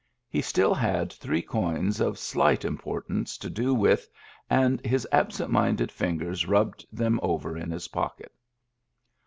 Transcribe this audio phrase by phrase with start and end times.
[0.27, 4.09] He still had three coins of slight impor tance to do it with,
[4.49, 8.31] and his absent minded fingers rubbed them over in his pocket.